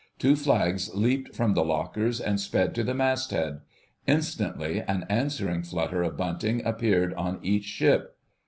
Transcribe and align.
Two 0.17 0.35
flags 0.35 0.89
leaped 0.95 1.35
from 1.35 1.53
the 1.53 1.63
lockers 1.63 2.19
and 2.19 2.39
sped 2.39 2.73
to 2.73 2.83
the 2.83 2.95
masthead. 2.95 3.59
Instantly 4.07 4.81
an 4.81 5.05
answering 5.09 5.61
flutter 5.61 6.01
of 6.01 6.17
bunting 6.17 6.65
appeared 6.65 7.13
on 7.13 7.37
each 7.43 7.65
ship. 7.65 8.17